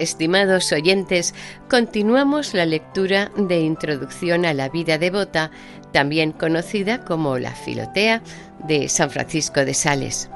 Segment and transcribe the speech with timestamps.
[0.00, 1.34] Estimados oyentes,
[1.68, 5.50] continuamos la lectura de Introducción a la vida devota,
[5.92, 8.22] también conocida como la Filotea
[8.66, 10.30] de San Francisco de Sales.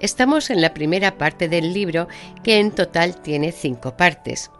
[0.00, 2.08] Estamos en la primera parte del libro,
[2.42, 4.50] que en total tiene cinco partes.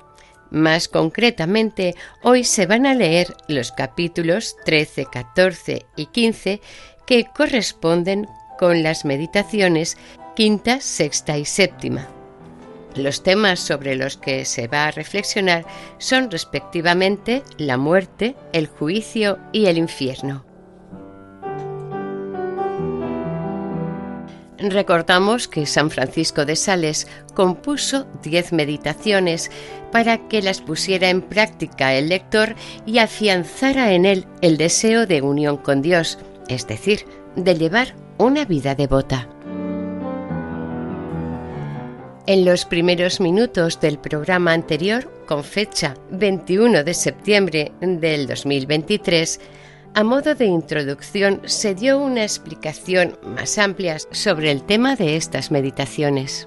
[0.50, 6.60] Más concretamente, hoy se van a leer los capítulos 13, 14 y 15
[7.06, 8.28] que corresponden
[8.59, 9.97] con las meditaciones
[10.37, 12.17] quinta, sexta y séptima.
[12.98, 15.64] Los temas sobre los que se va a reflexionar
[15.98, 20.44] son respectivamente la muerte, el juicio y el infierno.
[24.59, 29.53] Recordamos que San Francisco de Sales compuso diez meditaciones
[29.92, 35.22] para que las pusiera en práctica el lector y afianzara en él el deseo de
[35.22, 39.28] unión con Dios, es decir, de llevar una vida devota.
[42.28, 49.41] En los primeros minutos del programa anterior, con fecha 21 de septiembre del 2023,
[49.94, 55.50] a modo de introducción se dio una explicación más amplia sobre el tema de estas
[55.50, 56.47] meditaciones.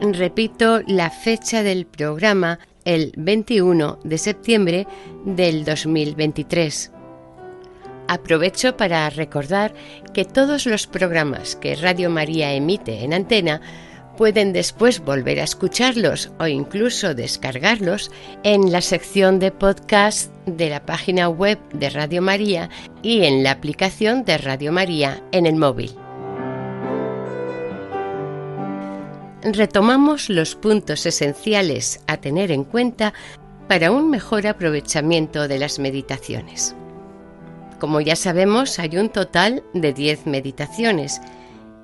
[0.00, 4.88] Repito la fecha del programa, el 21 de septiembre
[5.24, 6.90] del 2023.
[8.08, 9.72] Aprovecho para recordar
[10.12, 13.60] que todos los programas que Radio María emite en antena
[14.16, 18.12] Pueden después volver a escucharlos o incluso descargarlos
[18.44, 22.70] en la sección de podcast de la página web de Radio María
[23.02, 25.96] y en la aplicación de Radio María en el móvil.
[29.42, 33.12] Retomamos los puntos esenciales a tener en cuenta
[33.68, 36.74] para un mejor aprovechamiento de las meditaciones.
[37.78, 41.20] Como ya sabemos, hay un total de 10 meditaciones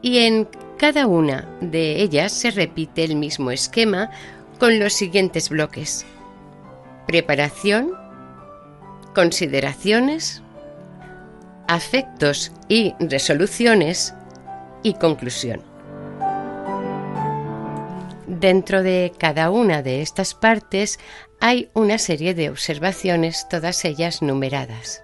[0.01, 0.49] y en
[0.81, 4.11] cada una de ellas se repite el mismo esquema
[4.59, 6.07] con los siguientes bloques.
[7.07, 7.93] Preparación,
[9.15, 10.43] consideraciones,
[11.69, 14.15] afectos y resoluciones
[14.83, 15.61] y conclusión.
[18.27, 20.99] Dentro de cada una de estas partes
[21.41, 25.03] hay una serie de observaciones, todas ellas numeradas.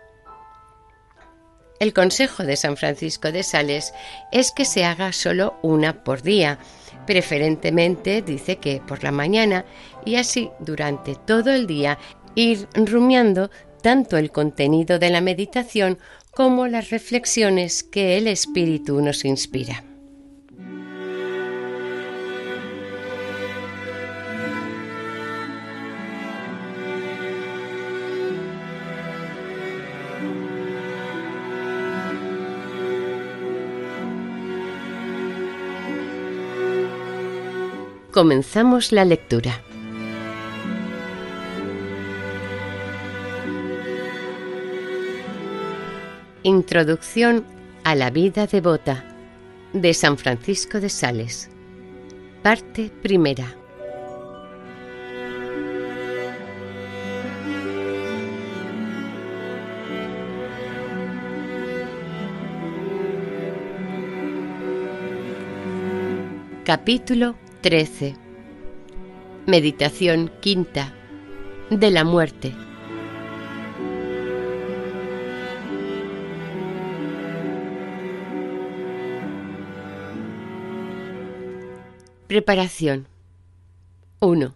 [1.79, 3.93] El consejo de San Francisco de Sales
[4.33, 6.59] es que se haga solo una por día,
[7.07, 9.65] preferentemente dice que por la mañana
[10.05, 11.99] y así durante todo el día
[12.35, 13.51] ir rumiando
[13.83, 15.99] tanto el contenido de la meditación
[16.35, 19.85] como las reflexiones que el Espíritu nos inspira.
[38.17, 39.61] Comenzamos la lectura.
[46.43, 47.45] Introducción
[47.85, 49.05] a la vida devota
[49.75, 51.51] de San Francisco de Sales.
[52.43, 53.55] Parte primera.
[66.65, 67.37] Capítulo
[67.67, 68.15] 13.
[69.49, 70.95] Meditación quinta
[71.69, 72.55] de la muerte.
[82.29, 83.09] Preparación
[84.21, 84.55] 1.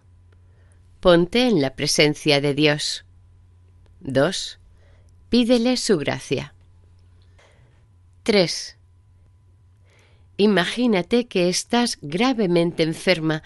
[1.01, 3.03] Ponte en la presencia de Dios.
[3.99, 4.57] 2.
[5.27, 6.53] Pídele su gracia.
[8.23, 8.77] 3.
[10.41, 13.43] Imagínate que estás gravemente enferma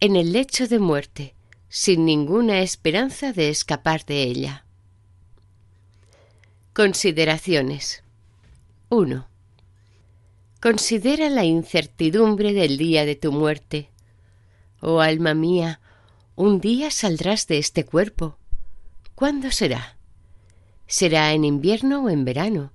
[0.00, 1.34] en el lecho de muerte,
[1.68, 4.64] sin ninguna esperanza de escapar de ella.
[6.72, 8.02] Consideraciones
[8.88, 9.28] 1.
[10.62, 13.90] Considera la incertidumbre del día de tu muerte.
[14.80, 15.82] Oh alma mía,
[16.34, 18.38] un día saldrás de este cuerpo.
[19.14, 19.98] ¿Cuándo será?
[20.86, 22.72] ¿Será en invierno o en verano?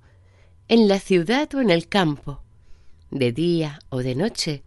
[0.68, 2.43] ¿En la ciudad o en el campo?
[3.14, 4.62] De día o de noche,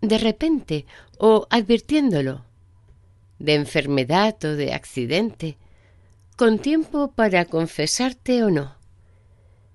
[0.00, 0.86] de repente
[1.18, 2.44] o advirtiéndolo,
[3.38, 5.58] de enfermedad o de accidente,
[6.36, 8.76] con tiempo para confesarte o no.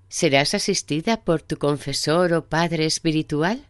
[0.08, 3.68] ¿Serás asistida por tu confesor o padre espiritual?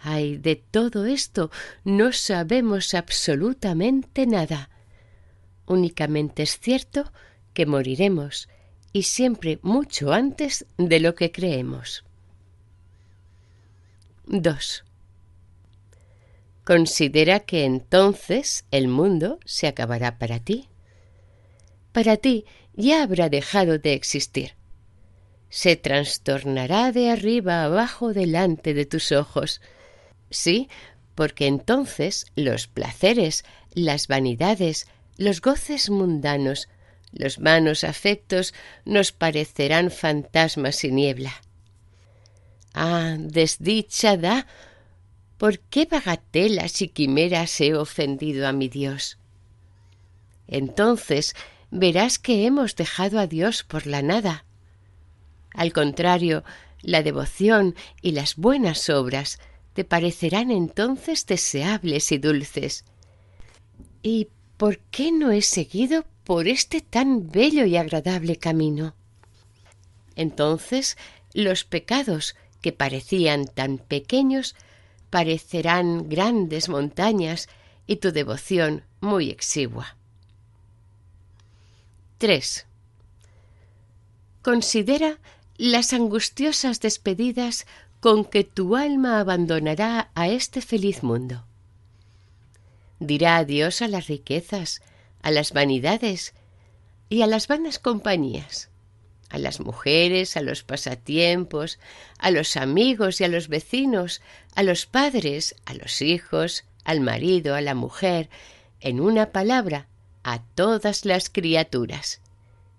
[0.00, 1.50] Ay, de todo esto
[1.84, 4.70] no sabemos absolutamente nada.
[5.66, 7.12] Únicamente es cierto
[7.52, 8.48] que moriremos,
[8.92, 12.04] y siempre mucho antes de lo que creemos.
[14.28, 14.84] 2.
[16.64, 20.68] Considera que entonces el mundo se acabará para ti.
[21.92, 22.44] Para ti
[22.74, 24.52] ya habrá dejado de existir.
[25.48, 29.62] Se trastornará de arriba abajo delante de tus ojos.
[30.30, 30.68] Sí,
[31.14, 36.68] porque entonces los placeres, las vanidades, los goces mundanos,
[37.12, 38.52] los vanos afectos
[38.84, 41.32] nos parecerán fantasmas y niebla.
[42.80, 44.46] Ah, desdichada.
[45.36, 49.18] ¿Por qué bagatelas y quimeras he ofendido a mi Dios?
[50.46, 51.34] Entonces
[51.72, 54.44] verás que hemos dejado a Dios por la nada.
[55.54, 56.44] Al contrario,
[56.80, 59.40] la devoción y las buenas obras
[59.72, 62.84] te parecerán entonces deseables y dulces.
[64.04, 68.94] ¿Y por qué no he seguido por este tan bello y agradable camino?
[70.14, 70.96] Entonces
[71.34, 74.54] los pecados que parecían tan pequeños
[75.10, 77.48] parecerán grandes montañas
[77.86, 79.96] y tu devoción muy exigua.
[82.18, 82.66] 3.
[84.42, 85.18] Considera
[85.56, 87.66] las angustiosas despedidas
[88.00, 91.44] con que tu alma abandonará a este feliz mundo.
[93.00, 94.82] Dirá adiós a las riquezas,
[95.22, 96.34] a las vanidades
[97.08, 98.70] y a las vanas compañías
[99.30, 101.78] a las mujeres, a los pasatiempos,
[102.18, 104.22] a los amigos y a los vecinos,
[104.54, 108.30] a los padres, a los hijos, al marido, a la mujer,
[108.80, 109.88] en una palabra,
[110.22, 112.20] a todas las criaturas.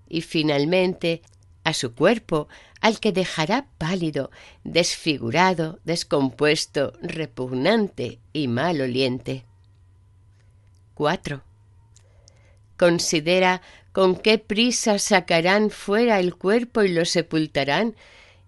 [0.08, 1.22] Y finalmente
[1.64, 2.48] a su cuerpo,
[2.82, 4.32] al que dejará pálido,
[4.64, 9.46] desfigurado, descompuesto, repugnante y maloliente.
[10.96, 11.44] 4.
[12.78, 13.62] Considera
[14.00, 17.98] con qué prisa sacarán fuera el cuerpo y lo sepultarán,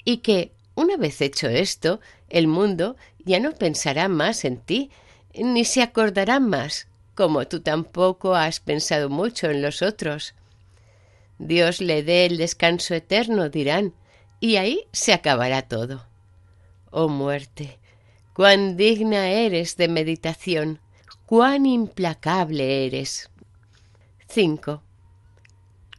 [0.05, 4.91] y que, una vez hecho esto, el mundo ya no pensará más en ti,
[5.33, 10.35] ni se acordará más, como tú tampoco has pensado mucho en los otros.
[11.37, 13.93] Dios le dé el descanso eterno, dirán,
[14.39, 16.05] y ahí se acabará todo.
[16.91, 17.77] Oh muerte,
[18.33, 20.79] cuán digna eres de meditación,
[21.25, 23.29] cuán implacable eres.
[24.29, 24.81] 5.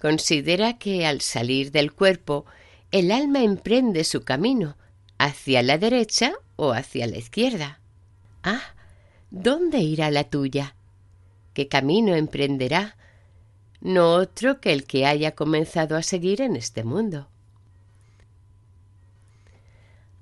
[0.02, 2.44] Considera que al salir del cuerpo
[2.90, 4.76] el alma emprende su camino
[5.16, 7.78] hacia la derecha o hacia la izquierda.
[8.42, 8.74] Ah,
[9.30, 10.74] ¿dónde irá la tuya?
[11.54, 12.96] ¿Qué camino emprenderá?
[13.80, 17.28] No otro que el que haya comenzado a seguir en este mundo.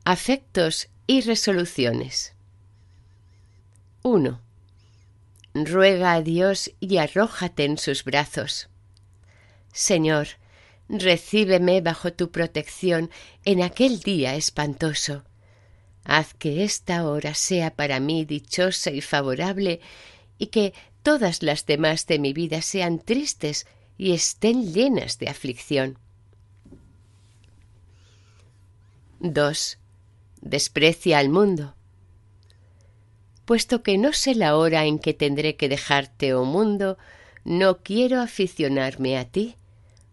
[0.05, 2.35] Afectos y resoluciones.
[4.03, 4.41] 1.
[5.55, 8.70] Ruega a Dios y arrójate en sus brazos.
[9.73, 10.29] Señor,
[10.89, 13.11] recíbeme bajo tu protección
[13.45, 15.25] en aquel día espantoso.
[16.05, 19.81] Haz que esta hora sea para mí dichosa y favorable,
[20.39, 20.73] y que
[21.03, 23.67] todas las demás de mi vida sean tristes
[23.99, 25.99] y estén llenas de aflicción.
[29.21, 29.79] 2.
[30.41, 31.75] Desprecia al mundo.
[33.45, 36.97] Puesto que no sé la hora en que tendré que dejarte, oh mundo,
[37.45, 39.57] no quiero aficionarme a ti,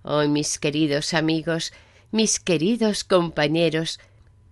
[0.10, 1.74] Oh, mis queridos amigos,
[2.12, 4.00] mis queridos compañeros,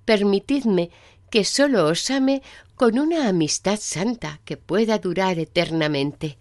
[0.04, 0.90] permitidme
[1.32, 2.42] que sólo os ame
[2.76, 6.38] con una amistad santa que pueda durar eternamente.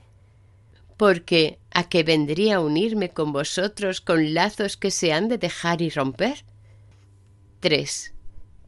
[0.97, 5.81] Porque ¿a qué vendría a unirme con vosotros con lazos que se han de dejar
[5.81, 6.45] y romper?
[7.61, 8.15] 3.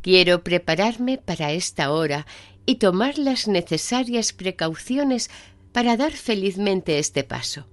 [0.00, 2.24] Quiero prepararme para esta hora
[2.66, 5.28] y tomar las necesarias precauciones
[5.72, 7.66] para dar felizmente este paso.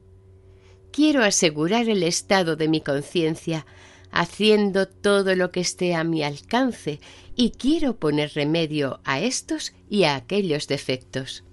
[0.93, 3.65] Quiero asegurar el estado de mi conciencia,
[4.11, 6.99] haciendo todo lo que esté a mi alcance,
[7.35, 11.43] y quiero poner remedio a estos y a aquellos defectos.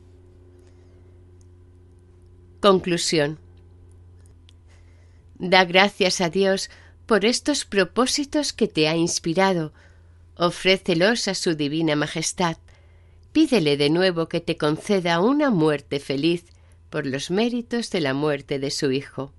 [2.60, 3.38] Conclusión.
[5.38, 6.68] Da gracias a Dios
[7.06, 9.72] por estos propósitos que te ha inspirado,
[10.36, 12.58] ofrécelos a su divina majestad,
[13.32, 16.44] pídele de nuevo que te conceda una muerte feliz
[16.90, 19.32] por los méritos de la muerte de su Hijo.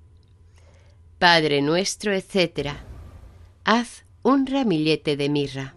[1.19, 2.71] Padre nuestro, etc.
[3.63, 5.75] Haz un ramillete de mirra.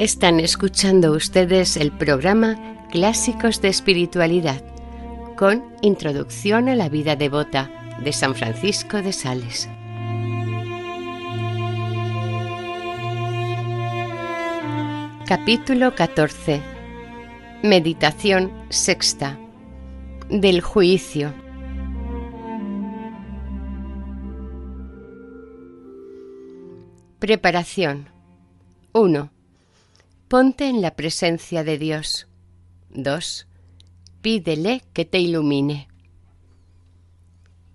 [0.00, 4.64] Están escuchando ustedes el programa Clásicos de Espiritualidad
[5.36, 7.70] con Introducción a la Vida Devota
[8.02, 9.68] de San Francisco de Sales.
[15.26, 16.62] Capítulo 14
[17.62, 19.38] Meditación sexta
[20.30, 21.34] del juicio.
[27.18, 28.08] Preparación
[28.94, 29.39] 1.
[30.30, 32.28] Ponte en la presencia de Dios.
[32.90, 33.48] 2.
[34.22, 35.88] Pídele que te ilumine.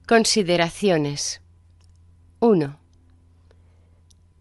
[0.08, 1.42] Consideraciones.
[2.40, 2.80] 1.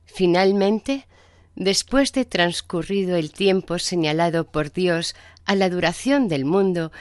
[0.04, 1.08] Finalmente,
[1.56, 6.92] después de transcurrido el tiempo señalado por Dios a la duración del mundo,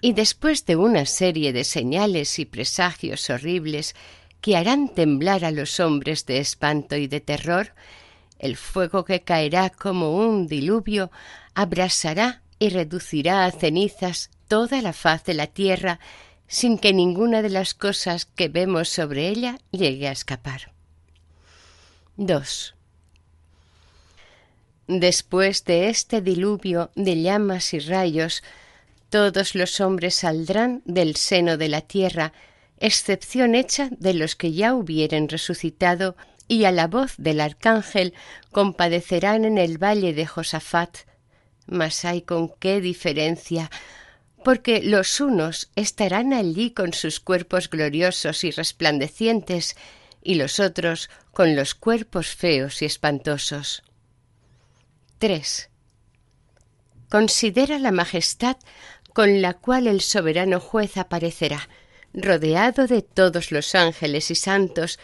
[0.00, 3.96] y después de una serie de señales y presagios horribles
[4.40, 7.72] que harán temblar a los hombres de espanto y de terror,
[8.40, 11.10] el fuego que caerá como un diluvio
[11.54, 16.00] abrasará y reducirá a cenizas toda la faz de la tierra
[16.48, 20.72] sin que ninguna de las cosas que vemos sobre ella llegue a escapar.
[22.16, 22.74] 2.
[24.88, 28.42] Después de este diluvio de llamas y rayos,
[29.10, 32.32] todos los hombres saldrán del seno de la tierra,
[32.78, 36.16] excepción hecha de los que ya hubieren resucitado
[36.50, 38.12] y a la voz del arcángel
[38.50, 41.06] compadecerán en el valle de Josafat.
[41.68, 43.70] Mas hay con qué diferencia,
[44.42, 49.76] porque los unos estarán allí con sus cuerpos gloriosos y resplandecientes,
[50.24, 53.84] y los otros con los cuerpos feos y espantosos.
[55.18, 55.70] 3.
[57.08, 58.56] Considera la majestad
[59.12, 61.68] con la cual el soberano juez aparecerá,
[62.12, 64.98] rodeado de todos los ángeles y santos,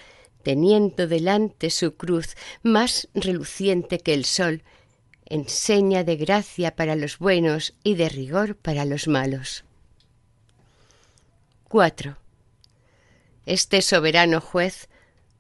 [0.47, 4.63] teniendo delante su cruz más reluciente que el sol,
[5.25, 9.65] en seña de gracia para los buenos y de rigor para los malos.
[11.65, 12.17] 4.
[13.45, 14.89] Este soberano juez,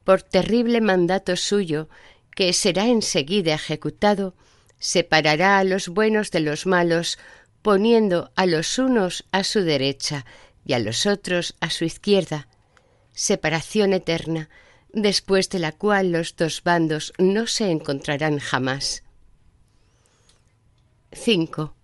[0.02, 1.88] por terrible mandato suyo,
[2.34, 4.34] que será enseguida ejecutado,
[4.80, 7.16] separará a los buenos de los malos,
[7.62, 10.26] poniendo a los unos a su derecha
[10.64, 12.48] y a los otros a su izquierda,
[13.12, 14.50] separación eterna,
[14.96, 19.02] después de la cual los dos bandos no se encontrarán jamás.
[21.12, 21.74] 5.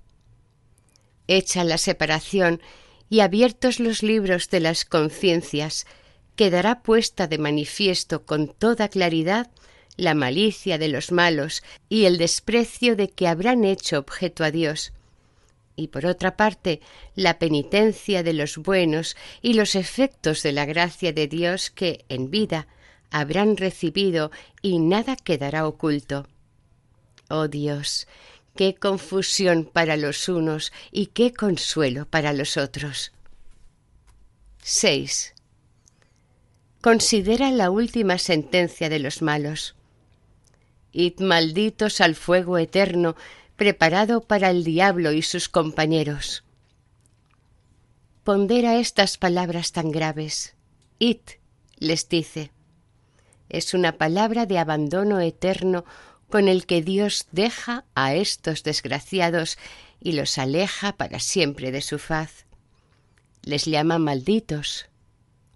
[1.29, 2.63] Hecha la separación
[3.11, 5.87] y abiertos los libros de las conciencias,
[6.37, 9.51] quedará puesta de manifiesto con toda claridad
[9.99, 14.95] la malicia de los malos y el desprecio de que habrán hecho objeto a Dios,
[15.77, 16.81] y por otra parte
[17.15, 22.31] la penitencia de los buenos y los efectos de la gracia de Dios que en
[22.31, 22.69] vida
[23.13, 24.31] habrán recibido
[24.63, 26.27] y nada quedará oculto.
[27.29, 28.09] Oh Dios,
[28.57, 33.13] qué confusión para los unos y qué consuelo para los otros.
[34.63, 35.35] 6.
[36.81, 39.77] Considera la última sentencia de los malos.
[40.93, 43.15] id malditos al fuego eterno
[43.57, 46.45] preparado para el diablo y sus compañeros.
[48.25, 50.55] Pondera estas palabras tan graves.
[50.99, 51.21] Id,
[51.79, 52.53] les dice.
[53.53, 55.85] Es una palabra de abandono eterno
[56.31, 59.59] con el que Dios deja a estos desgraciados
[60.01, 62.47] y los aleja para siempre de su faz.
[63.43, 64.87] Les llama malditos.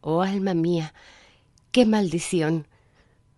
[0.02, 0.92] Oh alma mía,
[1.72, 2.68] qué maldición.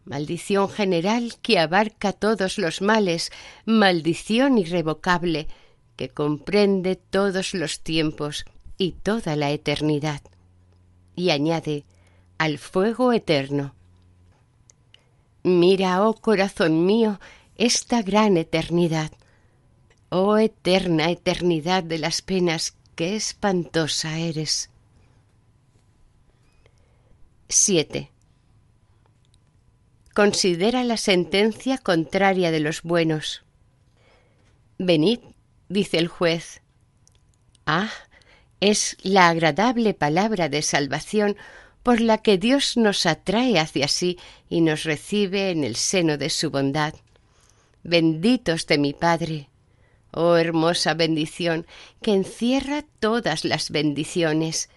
[0.04, 3.30] Maldición general que abarca todos los males,
[3.64, 5.46] maldición irrevocable
[5.94, 8.44] que comprende todos los tiempos
[8.76, 10.22] y toda la eternidad.
[11.14, 11.84] Y añade,
[12.38, 13.74] al fuego eterno.
[15.48, 17.20] Mira, oh corazón mío,
[17.56, 19.10] esta gran eternidad.
[20.10, 24.68] Oh eterna eternidad de las penas, qué espantosa eres.
[27.48, 28.10] 7.
[30.14, 33.42] Considera la sentencia contraria de los buenos.
[34.78, 35.20] Venid,
[35.70, 36.60] dice el juez.
[37.64, 37.90] Ah,
[38.60, 41.36] es la agradable palabra de salvación
[41.88, 44.18] por la que Dios nos atrae hacia sí
[44.50, 46.92] y nos recibe en el seno de su bondad.
[47.82, 49.48] Benditos de mi Padre.
[50.10, 51.66] Oh hermosa bendición
[52.02, 54.68] que encierra todas las bendiciones.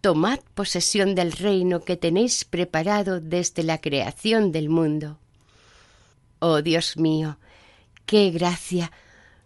[0.00, 5.20] Tomad posesión del reino que tenéis preparado desde la creación del mundo.
[6.40, 7.38] Oh Dios mío,
[8.04, 8.90] qué gracia,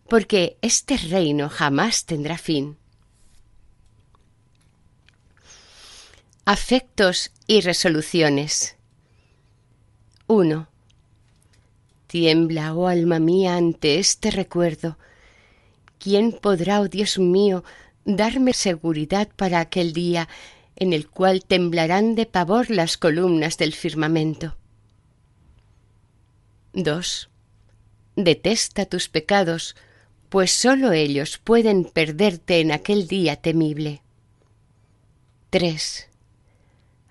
[0.08, 2.78] porque este reino jamás tendrá fin.
[6.48, 8.76] Afectos y resoluciones.
[10.28, 10.68] 1.
[12.06, 14.96] Tiembla, oh alma mía, ante este recuerdo.
[15.98, 17.64] ¿Quién podrá, oh Dios mío,
[18.04, 20.28] darme seguridad para aquel día
[20.76, 24.56] en el cual temblarán de pavor las columnas del firmamento?
[26.74, 27.28] 2.
[28.14, 29.74] Detesta tus pecados,
[30.28, 34.00] pues sólo ellos pueden perderte en aquel día temible.
[35.50, 36.10] 3.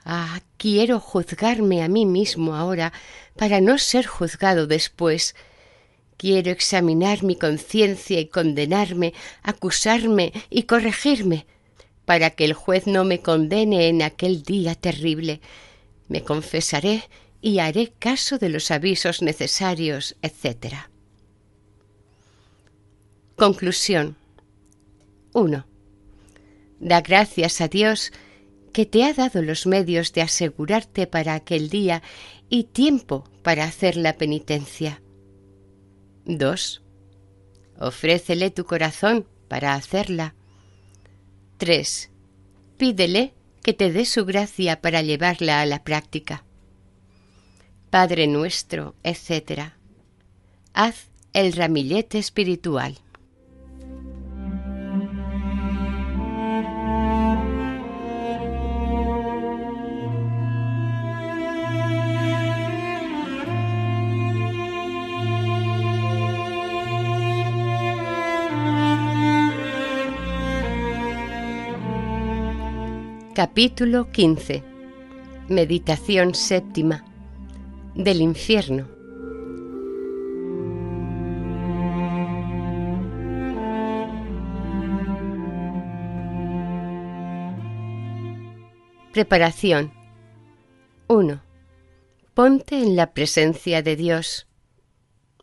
[0.08, 2.94] Ah, quiero juzgarme a mí mismo ahora
[3.36, 5.36] para no ser juzgado después.
[6.18, 11.48] Quiero examinar mi conciencia y condenarme, acusarme y corregirme,
[12.06, 15.42] para que el juez no me condene en aquel día terrible.
[16.08, 17.04] Me confesaré
[17.42, 20.76] y haré caso de los avisos necesarios, etc.
[23.36, 24.16] Conclusión
[25.34, 25.66] 1.
[26.80, 28.12] Da gracias a Dios
[28.76, 32.04] que te ha dado los medios de asegurarte para aquel día
[32.50, 35.02] y tiempo para hacer la penitencia.
[36.26, 36.84] 2.
[37.80, 40.36] Ofrécele tu corazón para hacerla.
[41.56, 42.12] 3.
[42.76, 43.34] Pídele
[43.64, 46.44] que te dé su gracia para llevarla a la práctica.
[47.90, 49.72] Padre nuestro, etc.
[50.74, 52.98] Haz el ramillete espiritual.
[73.36, 74.64] Capítulo 15
[75.50, 77.04] Meditación séptima
[77.94, 78.88] Del infierno
[89.12, 89.92] Preparación
[91.08, 91.42] 1.
[92.34, 94.48] Ponte en la presencia de Dios.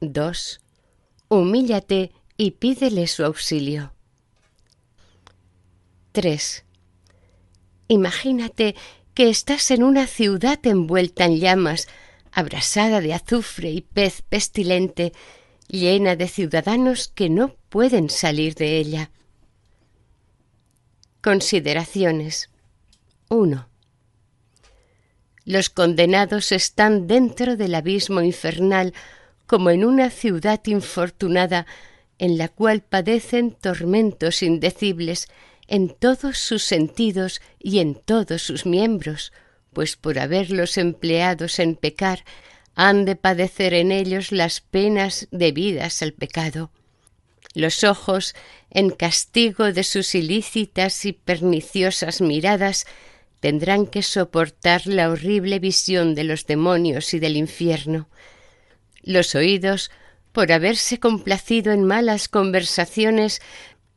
[0.01, 0.61] 2.
[1.29, 3.93] Humíllate y pídele su auxilio.
[6.13, 6.65] 3
[7.89, 8.75] Imagínate
[9.15, 11.89] que estás en una ciudad envuelta en llamas,
[12.33, 15.13] abrasada de azufre y pez pestilente,
[15.69, 19.11] llena de ciudadanos que no pueden salir de ella.
[21.21, 22.51] Consideraciones
[23.29, 23.69] 1.
[25.45, 28.95] Los condenados están dentro del abismo infernal
[29.47, 31.67] como en una ciudad infortunada
[32.19, 35.29] en la cual padecen tormentos indecibles
[35.73, 39.33] en todos sus sentidos y en todos sus miembros,
[39.73, 42.27] pues por haberlos empleados en pecar,
[42.75, 46.71] han de padecer en ellos las penas debidas al pecado.
[47.55, 48.35] Los ojos,
[48.71, 52.85] en castigo de sus ilícitas y perniciosas miradas,
[53.41, 58.11] tendrán que soportar la horrible visión de los demonios y del infierno.
[59.01, 59.91] Los oídos,
[60.33, 63.41] por haberse complacido en malas conversaciones,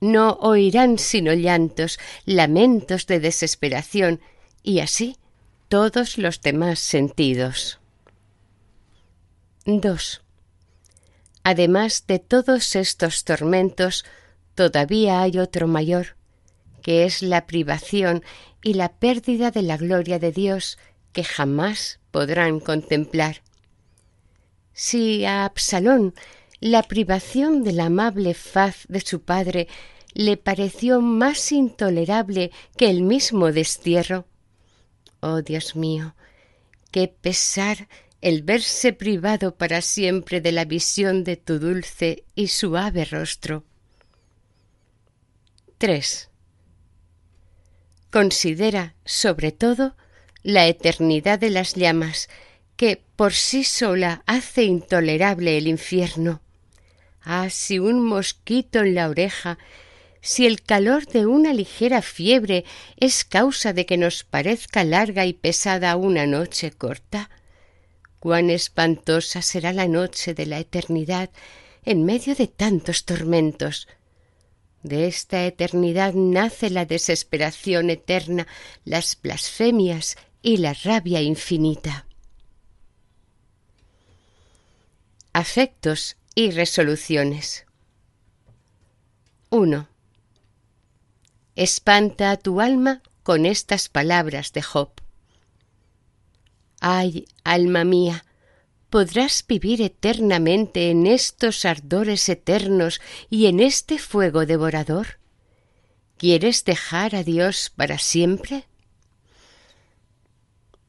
[0.02, 4.22] no oirán sino llantos, lamentos de desesperación,
[4.64, 5.18] y así
[5.68, 7.80] todos los demás sentidos.
[9.66, 10.22] 2.
[11.44, 14.06] Además de todos estos tormentos,
[14.54, 16.16] todavía hay otro mayor,
[16.82, 18.24] que es la privación
[18.64, 20.78] y la pérdida de la gloria de Dios
[21.14, 23.42] que jamás podrán contemplar.
[24.74, 26.14] Si a Absalón
[26.60, 29.68] la privación de la amable faz de su padre
[30.14, 34.26] le pareció más intolerable que el mismo destierro.
[35.20, 36.16] Oh Dios mío,
[36.92, 37.88] qué pesar
[38.22, 43.66] el verse privado para siempre de la visión de tu dulce y suave rostro.
[45.78, 46.30] 3.
[48.10, 49.96] Considera, sobre todo,
[50.42, 52.30] la eternidad de las llamas,
[52.78, 56.42] que por sí sola hace intolerable el infierno.
[57.26, 59.58] Ah, si un mosquito en la oreja,
[60.22, 62.66] si el calor de una ligera fiebre
[62.98, 67.32] es causa de que nos parezca larga y pesada una noche corta,
[68.20, 71.32] cuán espantosa será la noche de la eternidad
[71.84, 73.88] en medio de tantos tormentos.
[74.84, 78.46] De esta eternidad nace la desesperación eterna,
[78.84, 82.06] las blasfemias y la rabia infinita.
[85.34, 87.66] Afectos y resoluciones.
[89.50, 89.88] 1.
[91.56, 94.92] Espanta a tu alma con estas palabras de Job.
[96.82, 98.26] Ay, alma mía,
[98.90, 105.20] ¿podrás vivir eternamente en estos ardores eternos y en este fuego devorador?
[106.18, 108.66] ¿Quieres dejar a Dios para siempre?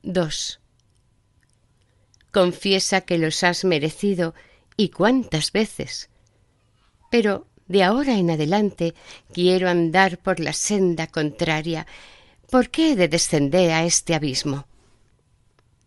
[0.03, 0.61] 2.
[2.33, 4.35] Confiesa que los has merecido
[4.77, 6.11] y cuántas veces.
[7.11, 8.95] Pero de ahora en adelante
[9.33, 11.87] quiero andar por la senda contraria.
[12.51, 14.67] ¿Por qué he de descender a este abismo?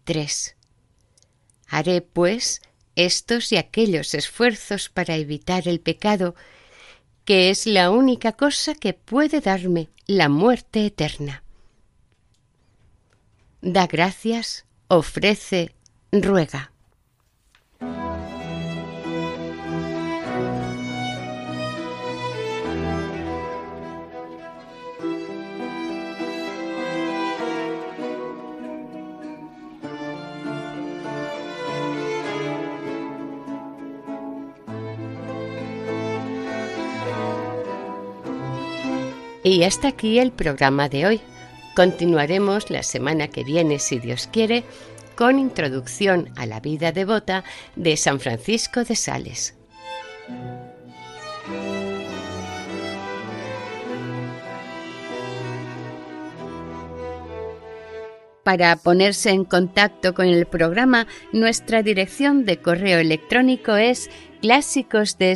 [0.03, 0.55] 3.
[1.67, 2.61] Haré, pues,
[2.95, 6.35] estos y aquellos esfuerzos para evitar el pecado,
[7.23, 11.43] que es la única cosa que puede darme la muerte eterna.
[13.61, 15.75] Da gracias, ofrece,
[16.11, 16.71] ruega.
[39.49, 41.21] Y hasta aquí el programa de hoy.
[41.75, 44.63] Continuaremos la semana que viene, si Dios quiere,
[45.15, 47.43] con introducción a la vida devota
[47.75, 49.55] de San Francisco de Sales.
[58.43, 64.11] Para ponerse en contacto con el programa, nuestra dirección de correo electrónico es
[64.43, 65.35] clásicos de